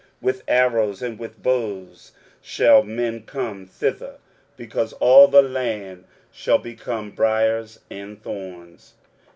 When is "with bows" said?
1.19-2.11